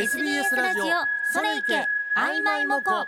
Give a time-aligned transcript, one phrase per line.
[0.00, 0.84] SBS ラジオ
[1.30, 1.74] それいけ
[2.16, 3.06] 曖昧もこ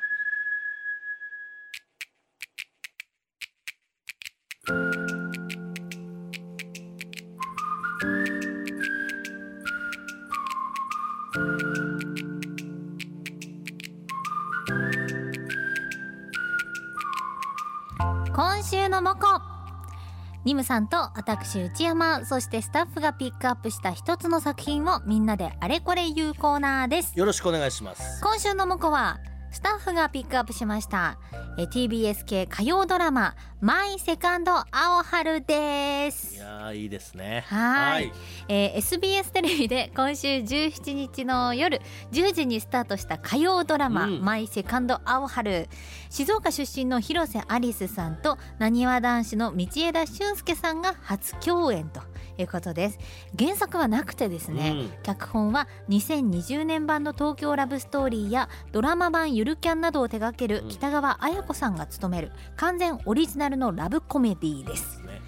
[20.45, 27.17] ニムさんと私内山そしてスタッフがピックアップした一つの作品をみんなであれこれ言うコーナーです。
[27.17, 28.21] よろしくお願いします。
[28.23, 29.21] 今週のモコは
[29.53, 31.19] スタッフがピックアップしました
[31.59, 36.35] え TBS 系火曜ドラマ「マイ・セカンド・青春」です。
[36.35, 37.45] いやーいいですね。
[37.47, 38.13] はい。
[38.49, 41.81] えー SBS テレビで今週17日の夜
[42.11, 44.21] 10時にスタートした火曜ドラマ「うん。
[44.21, 45.69] マイ・セカンド・青春」
[46.11, 52.01] 静岡出身の広瀬アリスさんとなにわ男子の道枝駿佑さんが初共演と
[52.39, 52.99] いうことです。
[53.39, 54.93] 原作はなくてですね、うん。
[55.05, 60.69] 脚本は2020年版の東京ラブストーリーやドラマ版ゆるキャンなどを手掛けるうん。
[60.69, 65.01] 北川綾子さんが務める完全オリジナルのラブコメディーです。
[65.01, 65.21] ね。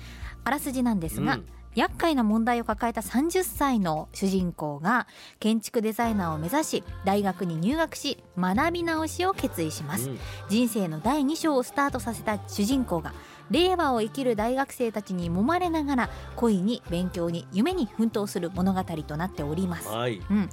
[0.44, 1.46] あらすじなんですが、うん。
[1.74, 5.08] 厄介な問題を抱えた30歳の主人公が
[5.40, 10.18] 建築デザイナーを目指し大学に入学し学び直しを決意します、うん。
[10.48, 13.12] 人生の第2章をスタートさせた主人公が
[13.50, 20.22] 令和を生きる大学生たちに揉まれながら恋に勉強に夢に奮闘する物語となっております、はい。
[20.30, 20.50] うん、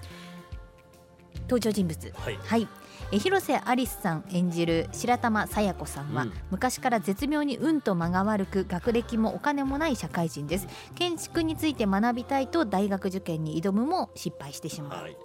[1.51, 2.13] 登場人物。
[2.15, 2.39] はい。
[2.41, 2.67] はい。
[3.11, 6.33] え広瀬アリスさん演じる白玉佐弥子さんは、うん。
[6.49, 10.67] 昔から絶妙に運と間が悪く学歴もお金もない社会人です。
[10.95, 15.17] 建築について学びたいと大学受験に挑むも失敗してしまう、はい。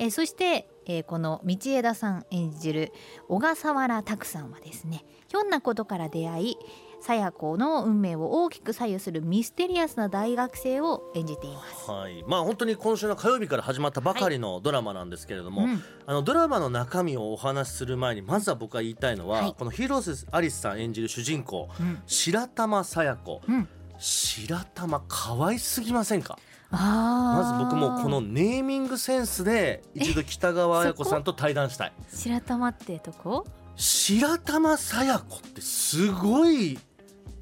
[0.00, 2.92] えーそして、えーこの道枝さん演じる
[3.28, 6.56] 小笠原拓さんはですねひょんなことから出会い
[7.00, 11.90] 佐弥子の運命を大きく左右するミステリアスな大学生を演じています。
[11.90, 12.22] はい。
[12.26, 15.82] まあ本当に今週の火曜日から始まったばかりのドラマなんですけれども、うん。
[16.06, 19.54] あのドラマの中身をお話しする前にまずは僕が言いたいのは、はい。
[19.58, 22.02] この広瀬アリスさん演じる主人公うん。
[22.06, 23.40] 白玉さや子。
[23.48, 23.68] うん。
[23.98, 26.38] 白玉可愛すぎませんか？
[26.70, 31.92] まず僕もこのネーミングセンスで一度北川綾子さんと対談したい。
[32.08, 33.44] 白玉ってとこ？
[33.74, 36.78] 白玉さや子ってすごい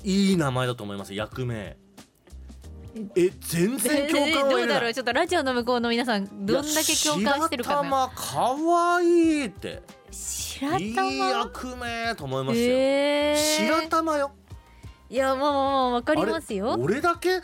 [0.04, 1.76] いい名前だと思います役名。
[3.14, 7.82] え全然共感をどうだろうちょっとラジオの向こうの皆さんどんだけ共感してるかな。
[7.82, 9.82] 白玉可愛いって。
[10.10, 13.34] 白いい玉役名と思いましたよ、え。
[13.36, 14.32] ー、白玉よ。
[15.10, 16.82] いやもうもうわかりますあよれ？
[16.82, 17.40] 俺だけ？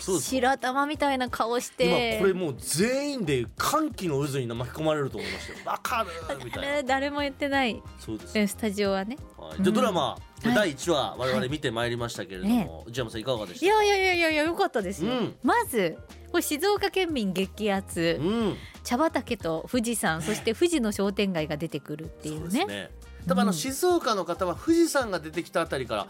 [0.00, 5.58] 白玉みたいな顔し今てこれもう全員で歓喜の渦に巻き込まれると思いましたよ。
[5.64, 6.68] わかるみたいな。
[6.68, 7.82] 誰誰も言ってない。
[7.98, 8.38] そうです。
[8.38, 9.16] えスタジオはね。
[9.36, 10.54] はい、じゃあドラマ、はい。
[10.54, 13.66] 第1話我々見てまいりましたけれども、内山さんいかがでした？
[13.66, 15.34] いやいやいやいやいやよかったですよ、うん。
[15.42, 15.98] まず
[16.30, 18.56] これ静岡県民激アツ、うん。
[18.82, 22.40] 茶畑と富士山そして富士の商店街が出てくるっていうね。
[22.40, 22.90] そうですね。
[23.26, 23.54] 多分あのうん。
[23.54, 26.06] 静岡の方は富士山が出てきたあたりから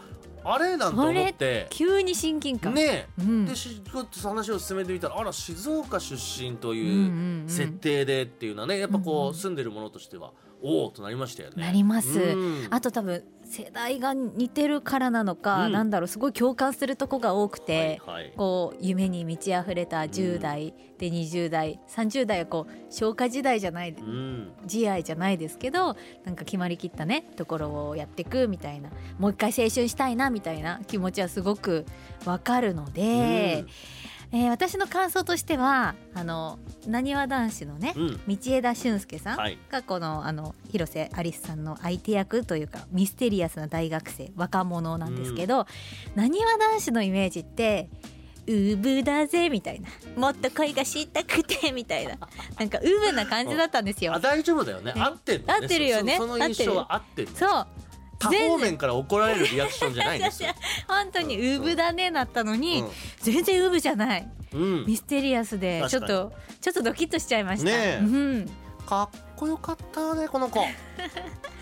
[0.47, 1.67] あれなんて思って。
[1.71, 3.45] 急に親近感、ねうん。
[3.45, 10.31] でしちょっと話を進めてみたらあら静岡出身といううん設定でっていうのはねやっぱこう住んでるものとしては
[10.61, 11.63] おおとなりましたよね。
[11.63, 12.19] なります。
[12.19, 12.67] うん。
[12.69, 15.71] あと多分世代が似てるからなのか、うん。
[15.71, 18.33] なんだろうすごい共感するとこが多くて、はいはい。
[18.35, 24.53] こう夢に満ち溢れた10代、で20代30代はこう消化時代じゃないうん。
[24.63, 28.89] 自愛じゃないですけどなんか決まりきったねところをやっていくみたいな。
[29.19, 31.85] もう一回青春したいなみたいな気持ちはすごく
[32.25, 33.65] わかるので、
[34.35, 38.21] えー私の感想としてはあのなにわ男子のね、うん。
[38.27, 39.57] 道枝駿佑さんはい。
[39.71, 45.65] がこのあの広瀬アリスさんの相手役というかミステリアスな大学生若者なんですけど
[46.15, 47.89] なにわ男子のイメージって
[48.47, 49.87] ウブだぜみたいな。
[50.17, 52.17] もっと恋がしたくてみたいな。
[52.59, 54.13] なんかウブな感じだったんですよ。
[54.13, 54.19] あ。
[54.19, 54.93] 大丈夫だよね。
[54.93, 55.53] ね合ってるのね。
[55.61, 56.17] 合ってるよね。
[56.17, 57.67] そその印象は合ってるそう
[58.19, 60.49] 多方面から怒られるリアクションじゃないんですよ。
[60.87, 62.85] 本当にウブだねなったのに、う
[63.19, 64.21] 全然ウブじゃない。
[64.23, 64.85] んうん。
[64.85, 66.31] ミステリアスでちょっと
[66.61, 67.99] ちょっとドキッとしちゃいました、ねえ。
[68.01, 68.49] うん、
[68.85, 70.59] かっこよかったねこの子。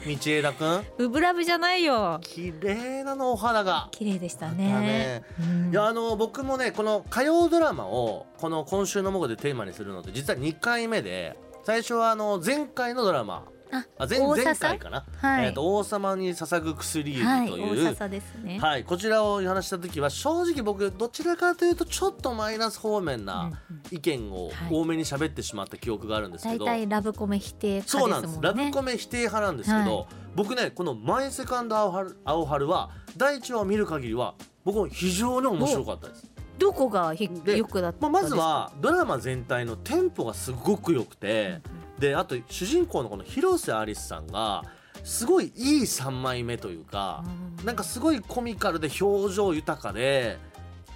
[0.06, 0.86] 道枝くん。
[0.98, 2.20] ウブラブじゃないよ。
[2.22, 3.88] 綺麗なのお肌が。
[3.92, 5.24] 綺麗でしただねね。
[5.40, 5.72] うん。
[5.72, 15.46] いやあの僕もねこの火曜ドラマをこの今週の午後でテーマにするので実は2回目で最初はあの前回のドラマああ前前回かな、はい。
[15.46, 23.98] えーと王様に捧ぐ薬指はいという、大笹ですね、はい、こちらを話した時は正直僕どちらかというとちょっとマイナス方面うんなうん。
[23.98, 24.54] 意見をはい。
[24.72, 28.40] 多めに喋ってしまった記憶があるんですけ大ど、体ラブコメ否定そうなんです。
[28.42, 30.08] ラブコメ否定派なんですけど、はい。
[30.36, 34.34] 僕ねこの「マイ・セカンド・青春青春」は第1話を見る限りは
[34.64, 36.30] 僕も非常に面白かったです。
[36.58, 38.38] どこがひでよくだったまあ、んですか？
[38.38, 41.62] まずはドラマ全体のテンポがすごく良くて、
[42.04, 44.66] であと主人公のこの広瀬アリスさんが
[45.06, 47.24] すごいいい3枚目というか、
[47.60, 47.66] うん。
[47.66, 50.38] なんかすごいコミカルで表情豊かで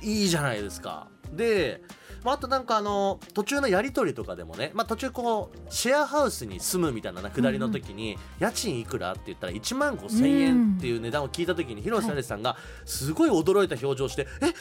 [0.02, 1.08] いいじゃないですか。
[1.32, 1.82] で、
[2.26, 14.54] まあ、あとなんかあの途中のやり取りとかでもね、まあ、途中こうシェアハウスに住むみたいな下りの時に、家賃いくらって言ったら1万5千円っていう値段を聞いた時に広瀬アリスさんがすごい驚いた表情して「え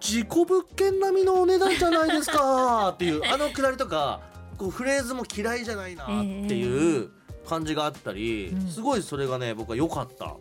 [0.00, 4.31] 自己物件並みのお値段じゃないですか」っていうあの下りとか
[4.62, 7.10] こうフレーズも嫌いじゃないなっていう
[7.48, 8.68] 感じがあったり、うん。
[8.68, 10.36] すごいそれがね僕は良かった。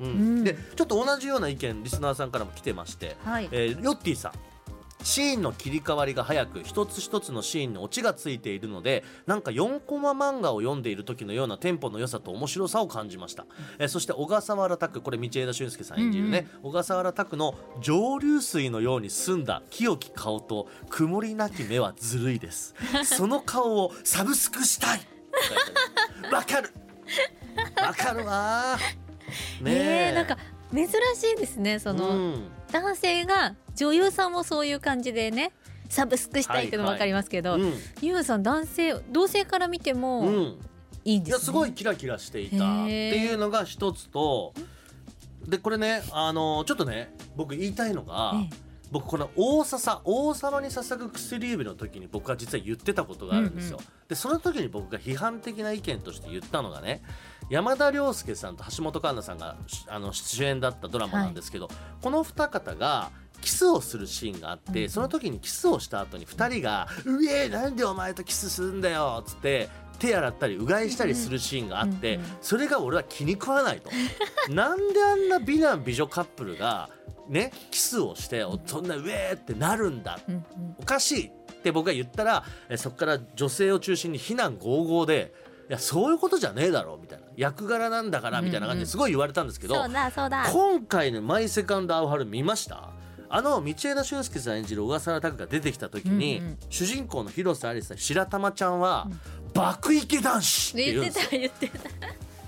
[0.00, 0.06] うん。
[0.06, 0.44] うん。
[0.44, 3.48] でちょっと同じような意見リスナーさんからも来てまして、はい。
[3.52, 4.32] えーヨッティさん
[5.06, 13.46] シーンの切り替わりが早く一つ一つのシーンにオチがついているのでなんか4コマ漫画を読んでいる時のようなテンポの良さと面白さを感じました、
[13.78, 22.74] えーそして小笠原拓これ道枝俊介さん演じるね、小笠原拓の蒸留水のように澄んだ清き顔と曇りなき目はずるいです。
[23.06, 25.00] その顔をサブスクしたい。
[26.32, 26.72] わかる。
[27.76, 28.76] わかるわ。
[29.62, 29.80] ね ね
[30.10, 30.36] えなんか
[30.74, 32.48] 珍しいですねその、うん。
[32.72, 35.52] 男性が女優さんもそういう感じでね
[35.88, 37.72] サブスクしたいっていうの分かりますけど、うん。
[38.00, 40.58] ユウさん男性同性から見てうもん。
[41.04, 44.52] いいんですね、いやすごいキラキラしていたっていうのが一つと
[45.46, 48.50] でこれねあのちょっとね僕言いたいのが、え
[48.90, 53.78] 僕この大笹王様に捧ぐ薬指の時に僕は実は言ってたことがあるんですよ。
[53.78, 57.02] うんでその時に僕が批判的な意見として言ったのがね
[57.50, 61.68] 山田涼介さんと橋本環奈さんがしあの主演だったドラマなんですけど、
[62.00, 63.10] この二方が
[63.40, 64.90] キスをするシーンがあって、うん。
[64.90, 69.68] その時にキスをした後に二人が「うえなんでお前とキスするんだよ」っつって
[69.98, 73.90] 手洗ったりうがいしたりするシーンがあって、それが俺は気に食わないと。
[74.52, 76.90] なんであんな美男美女カップルが
[77.28, 80.18] ねキスをしておそんなうえーってなるんだ。
[80.78, 81.30] おかしいっ
[81.62, 85.32] て僕が言ったらえそこから女性を中心に非難合々で
[85.68, 87.24] いやそういうことじゃねえだろみたいな。
[87.36, 89.74] 役柄なんだからみたいな感じですごい言われたんですけど、
[90.52, 92.90] 今回の「マイ・セカンド・アオハル」見ました？
[93.36, 96.58] あの道枝俊介さん演じる小笠原拓が出てきた時に、うんうん。
[96.70, 99.08] 主人公の広瀬アリスさん白玉ちゃんは、
[99.52, 101.78] 爆イケ男子って言うん言ってですよた言って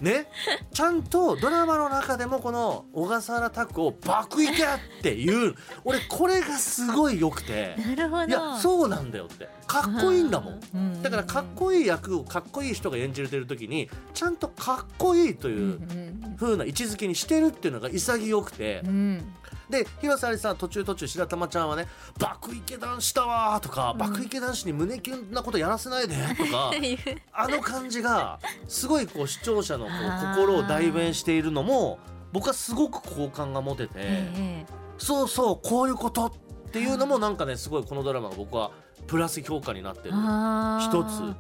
[0.01, 0.03] た。
[0.03, 0.29] ね、
[0.73, 4.57] ちゃんとドラマの中でもこの小笠原拓を爆イケっ
[5.03, 5.55] ていう
[5.85, 7.75] 俺これがすごい良くて。
[7.77, 8.25] なるほど。
[8.25, 9.47] いやそうなんだよって。
[9.67, 10.61] かっこいいんだもん。
[10.75, 18.81] うんだからかっこいい役をかっこいい人が演じれてる時にちゃんとかっこいいとうんいう風な位置づけにしてるっていうのが潔くて。
[18.85, 19.35] うんうん
[19.71, 21.87] で広瀬アリスさんは途中途中白玉ちゃんはね
[22.19, 26.73] 「爆イケ男子だわ」とか、うん爆イケ男子に胸キュンなことやらせないで」とか
[27.33, 31.99] あの感じがすごいこう視聴者のこう心を代弁しているのも
[32.33, 36.33] 僕はすごく好感が持てて、ええそうそうこういうことっ
[36.73, 38.73] ていうのもなんかねすごいこのドラマが僕は
[39.07, 40.15] プラス評価になってる。
[40.15, 41.37] 一つうん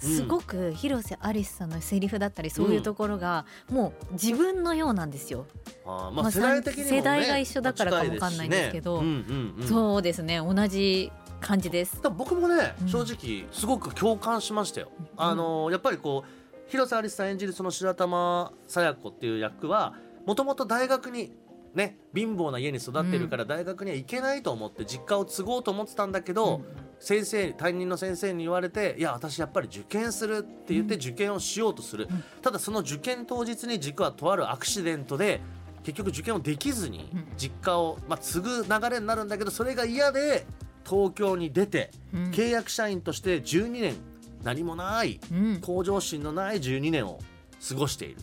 [0.00, 5.46] すごく広瀬アリスさんのセリフだったりそういうところがもう自分のようなんですよ、
[5.84, 9.06] あーまあまあ世代的にも、ね、世代が一緒だからかもわかんないんですけどね。
[9.06, 9.68] うんうんうん。
[9.68, 12.00] そうですね同じ感じです。
[12.16, 12.88] 僕もね、うん。
[12.88, 14.90] 正直すごく共感しましたよ。
[15.16, 19.94] あのーやっぱりこう広瀬アリスさん演じるその白玉佐弥子っていう役は
[20.26, 21.32] もともと大学に
[21.74, 26.64] ね貧乏な家に育ってるから大学には行けないと思って実家を継ごうと思ってたんだけど、うん。
[26.98, 32.24] 先生担任の先生に言われて「いや私やっぱり受験する」って言って受験をしようとする、うん。
[32.42, 35.40] ただその受験当日に実はとあるアクシデントで
[35.82, 37.26] 結局受験をできずにうん。
[37.38, 40.46] 実家を、まあ、継ぐ流れになるんだけどそれが嫌で
[40.84, 42.30] 東京に出てうん。
[42.32, 43.94] 契約社員として12年
[44.42, 45.60] 何もないうん。
[45.60, 47.18] 向上心のない12年を
[47.66, 48.16] 過ごしている。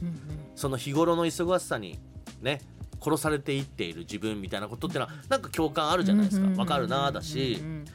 [0.55, 1.97] その日頃の忙しさに
[2.41, 2.61] ね
[3.01, 6.47] 殺されていっている自分みたいなことってのはなんか共感あるじゃないですか。
[6.59, 7.59] わかるなだし。
[7.61, 7.85] うん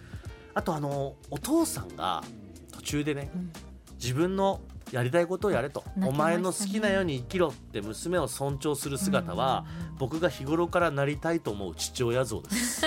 [0.54, 2.22] あとあのお父さんが
[2.72, 3.52] 途中でねうん
[3.94, 9.64] 自分のやりたいことをやれと、ねお前の好きなように生きろって娘を尊重する姿は、
[9.96, 12.84] 僕が日頃からなりたいと思う父親像です。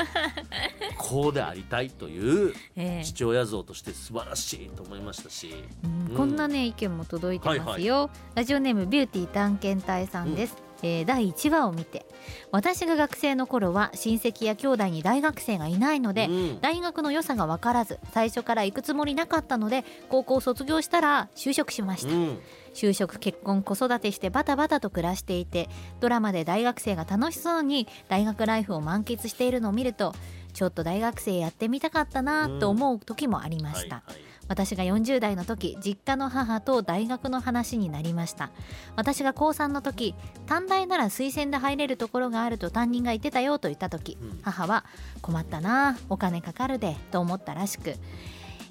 [0.99, 3.03] こうでありたいというええ。
[3.03, 5.49] 父親像として素晴らしいと思いましたし、
[5.83, 6.07] うん。
[6.09, 12.05] うんこんなね意見も届いてますよ、ラジオネームビューティー探検隊さんです、えー第1話を見て
[12.51, 16.61] 私が学生の頃は親戚や兄弟に大学生がいないので、うん。
[16.61, 22.39] 大学の良さが分からず最初から行くつもりなかったので高校卒業したら就職しました、うん。
[22.73, 30.13] 就職結婚子育てしてバタバタと暮らしていてドラマで大学生が楽しそうに大学ライフを満喫しているのを見ると
[30.53, 38.51] ちょっと大学生やってみたかったなと思う時もありました、はいはい私が40代の時実家の母と大学の話になりました。
[38.95, 44.39] 私が高3の時短大なら推薦で入れるところがあると担任が言ってたよと言った時、うん。
[44.43, 44.85] 母は
[45.21, 47.95] 困ったなお金かかるでと思ったらしく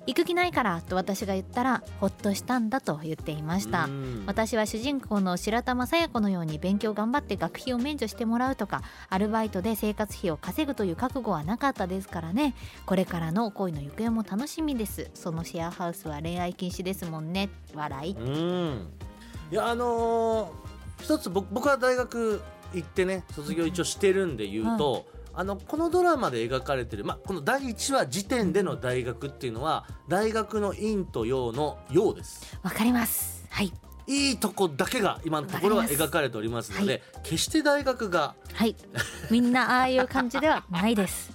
[0.06, 3.84] 行く気ないからと私が言ったらほっとしたんだと言っていました。
[3.84, 4.25] うん。
[4.26, 12.54] 私は主人公の白玉佐也子のように勉強頑張って学費を免除してもらうとかアルバイトで生活費を稼ぐという覚悟はなかったですからね。
[12.87, 15.11] これからの恋の行方も楽しみです。
[15.14, 17.49] そのシェアハウスは恋愛禁止ですもんね。
[17.75, 18.14] 笑い。
[18.14, 18.88] うん。
[19.50, 22.40] いやあのー一つ僕僕は大学
[22.73, 25.06] 行ってね卒業一応してるんで言うと、
[25.37, 32.59] あのこのドラマで描かれてる、まあ、この第1話時点での大学っていうのは大学の陰と陽の陽です。
[32.62, 33.45] わかります。
[33.50, 33.73] はい。
[34.07, 38.76] いいとこだけが今のところは描かれておりますので、決して大学がはい。
[39.31, 41.34] みんなああいう感じではないです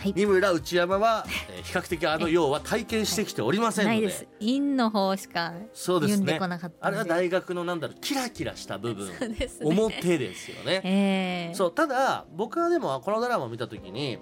[0.00, 0.12] はい。
[0.14, 4.26] 三村内山は、 えー比較的あの陽は体験してきておりませんので、ないです。
[4.40, 6.16] 陰の方しかそうですね。
[6.16, 9.08] 言んでこなかったあれは大学のなんだろうキラキラした部分。
[9.28, 9.48] ね。
[9.60, 10.80] 表ですよね。
[10.84, 14.18] えー、そうただ僕はでもこのドラマを見た時に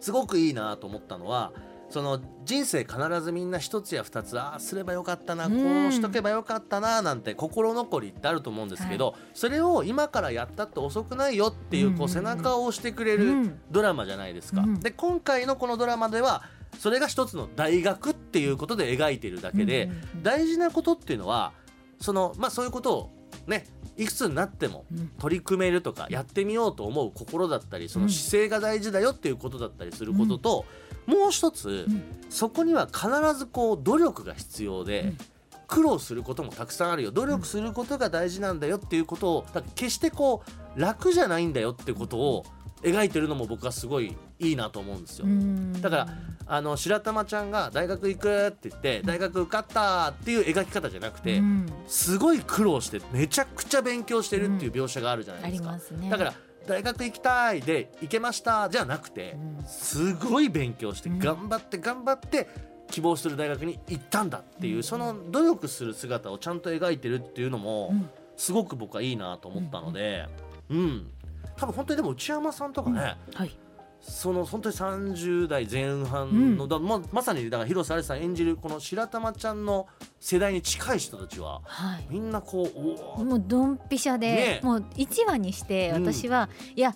[0.00, 1.52] すごくいいなと思ったのは
[1.94, 5.52] その人生必ずみんな一つや二つああすればよかったなうん。
[5.52, 13.60] こうしとけばよかったななんて心残りってあると思うんですけど、それを今からやったって遅くないよっていうこう背中を押してくれるうん。
[13.70, 14.62] ドラマじゃないですか。
[14.62, 14.80] うん。
[14.80, 16.42] で今回のこのドラマでは
[16.80, 19.88] それが一つの大学っていうことで描いているだけで、
[20.20, 21.52] 大事なことっていうのは
[22.00, 23.10] そのまあそういうことを
[23.46, 25.12] ねいくつになってもうん。
[25.20, 30.64] 取り組めるとかやってみようと思う心だったりその姿勢が大事だよっていうことだったりすることと、
[31.06, 32.02] もう一つ、うん。
[32.30, 33.08] そこには必
[33.38, 35.18] ずこう努力が必要で、うん。
[35.66, 37.10] 苦労することもたくさんあるよ。
[37.10, 40.42] 努力することが大事なんだよっていうことを決してこ
[40.76, 42.44] う楽じゃないんだよっていうことを
[42.82, 45.24] 描いてるのも僕はすごいいいなと思うんですよ。
[45.24, 45.80] うん。
[45.80, 46.08] だから
[46.46, 51.66] あの白玉ちゃんが大学行くって言って大学受かったっていう描き方じゃなくて、うん。
[51.86, 55.78] すごい苦労してめちゃくちゃ勉強してるっていう描写があるじゃなあいですか。
[55.78, 56.10] すね。
[56.10, 56.34] だから
[56.66, 61.18] 大学行きたいで行けましたじゃなくてうんすごい勉強してうん。
[61.18, 62.48] 頑張って頑張って
[62.90, 64.82] 希望する大学に行ったんだっていううん。
[64.82, 68.10] その努力する姿をちゃんと描いてるっていうのもうん。
[68.36, 70.26] すごく僕はいいなと思ったので
[70.70, 71.10] うん。
[71.56, 73.56] 多分本当にでも内山さんとかねはい
[74.06, 79.86] その本当に30代前半のだままさにだから広瀬アリスさん演じるこの白玉ちゃんの
[80.20, 82.06] 世代に近い人たちははい。
[82.10, 82.70] みんなこ
[83.18, 86.06] うもうドンピシャで、ねもう1話にしてうん。
[86.06, 86.94] 私は、いや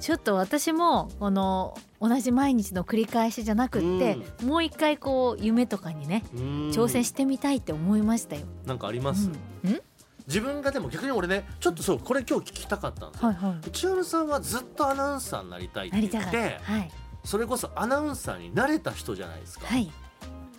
[0.00, 6.40] ちょっと私もこの同じ毎日の繰り返しじゃなくって、もう一回こう夢とかにねうん。
[6.70, 8.46] 挑戦してみたいって思いましたよ。
[8.64, 9.30] なんかあります、
[9.64, 9.70] うん。
[9.72, 9.80] ん？
[10.26, 16.30] 自分がでも逆に俺ねちょっとそうこれ今日聞きたかったんですよ、はいはさんはずっとアナウンサーになりたいってな言って
[16.64, 16.72] た。
[16.72, 16.90] はい
[17.24, 19.90] それこそアナウンサーになれた人じゃないですか、はい。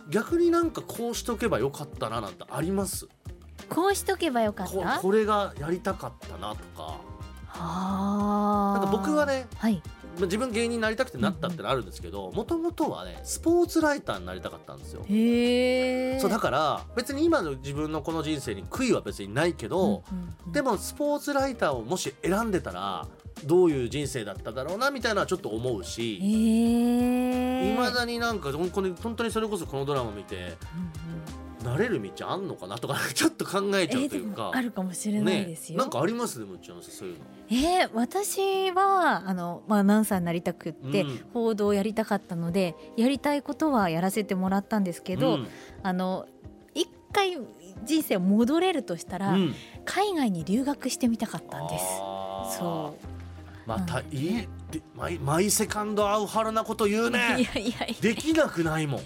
[0.09, 3.07] 逆になんかこうしとけばよかったななんてあります？
[3.69, 4.99] こうしとけばよかっこた。
[4.99, 6.99] これがやりたかったなとかは
[7.55, 8.79] あ。
[8.79, 9.81] なんか僕はねはい。
[10.17, 15.01] まあ自分芸人になりたくてなったってのあるんですけどもともとはねスポーツライターになりたかったんですよ。
[16.19, 20.03] そうだから別に今の自分のこの人生に悔いは別にないけど、
[20.51, 23.07] でもスポーツライターをもし選んでたら
[23.45, 26.17] どういう人生だっただろうなみたいなのはちょっと思うし。
[26.17, 30.57] いまだになんか本当に本当にそれこそこのドラマ見てうんうん
[31.67, 35.79] なれる道あんのかなとか ちょっと考えちゃうというか、あるかもしれないですよ。
[35.79, 36.39] なんかあります？
[36.39, 37.25] でもうちのそういうの。
[37.49, 41.25] えー、私はあの、まあ、アナウンサーになりたくって、うん。
[41.33, 45.47] 報道をやりたかったのでやりたいことはやらせてもらったんですけど、うん。
[45.83, 46.25] あの
[46.73, 47.37] 一回
[47.85, 49.55] 人生戻れるとしたら、うん。
[49.85, 51.85] 海外に留学してみたかったんです。
[52.59, 53.07] そう。
[53.67, 57.75] またいいでマイマイセカンドアウハルなこと言ういねやいやいや。
[58.01, 59.01] できなくないもん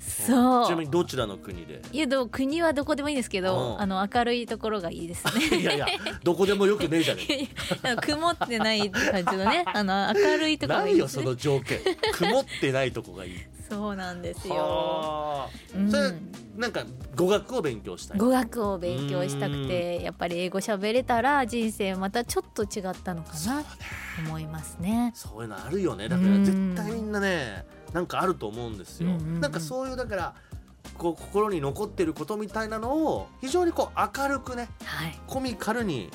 [0.00, 0.66] そう。
[0.66, 1.82] ちなみにどちらの国で？
[1.92, 3.80] いやでも国はどこでもいいんですけど、うん。
[3.80, 5.58] あの明るいところがいいですね。
[5.60, 5.86] いやいや
[6.24, 11.24] どこでもよくねえじゃねえ 曇ってない感じのね あの明るいところがないいよそですね。
[11.26, 11.80] の条件。
[12.12, 13.32] 曇ってないとこがいい。
[13.68, 14.54] そうなんですよ。
[14.54, 15.78] はあ。
[15.78, 15.90] うん。
[15.90, 16.12] それ
[16.56, 18.18] なんか語学を勉強したい。
[18.18, 23.66] 語学を勉強したくてやっぱり英語喋れたら人生またちょっと違ったのかなと
[24.26, 25.12] 思いますね。
[25.14, 26.08] そういうのあるよね。
[26.08, 29.40] だから絶対みんなねなんかあると思うんですよ、うんうんうん。
[29.40, 30.34] なんかそういうだから
[30.96, 35.18] こう心に残ってることみたいなのを非常にこう明るくねはい。
[35.26, 36.10] コミカルに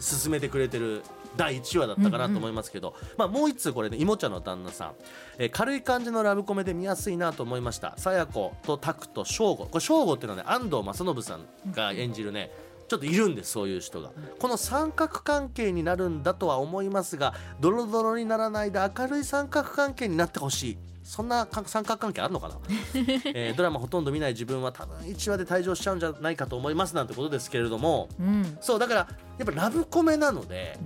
[0.00, 1.02] 進めてくれてる
[1.36, 4.92] 第1話だったかなと思いますけど、まあ、もう一通これねいもちゃんの旦那さん、
[5.38, 7.94] えー軽い感じのラブコメで見やすいなと思いました。
[7.96, 9.66] さや子とタクと翔吾。
[9.66, 12.50] これ翔吾っていうのはね安藤正信さんが演じるね
[12.88, 14.10] ちょっといるんですそういう人が。
[14.38, 20.78] この三角関係になるんだとは思いますがドロドロにならないで明るい三角関係になってほしい。
[21.04, 22.58] そんなか三角関係あるのかな、
[23.34, 28.08] えードラマほとんど見ない自分は多分1話で退場しちゃうんじゃないかと思いますなんてことですけれども。
[28.20, 28.58] うん。
[28.60, 30.78] そうだからやっぱラブコメなので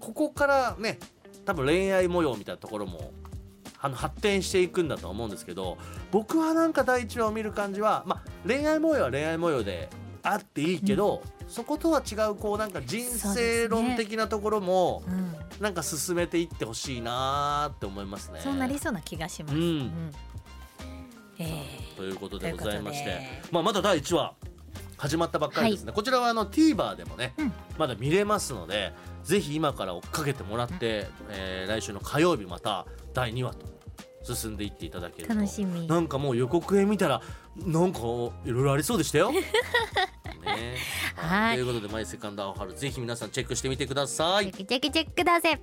[0.00, 0.98] ここからね
[1.44, 3.12] 多分恋愛模様みたいなところも
[3.80, 5.78] あの発展していくんだとは思うんですけど
[6.10, 9.88] 僕はなんか第1話を見る感じは、まあ、恋愛模様は恋愛模様で
[10.22, 18.40] あっていいけど、そことは違うこうなんか人生論的なところもうんなんか進めていってほしいなーって思いますね。
[18.42, 19.54] そうなりそうな気がします。
[19.56, 20.12] うん。
[21.38, 21.66] え
[21.96, 23.42] ということでございまして。
[23.50, 24.34] まあ、まだ第1話
[24.96, 27.52] 始まったばっかりですね、こちらはあの TVer でもね、うん。
[27.78, 28.92] まだ見れますので
[29.24, 35.34] ぜひ今から追っかけてもらって、えー来週の火曜日また第2話と進んでいっていただけるーと。
[35.34, 35.86] 楽しみ。
[35.86, 37.20] なんかもう予告編見たら
[37.56, 39.32] なんかいろいろありそうでしたよ。
[40.40, 40.76] ね、
[41.16, 44.54] はいということで「マイ・セカンド・アオハル」ぜひ皆さんチェックしてみてくださいチェ。
[44.54, 45.58] ックチェックチェックだぜ。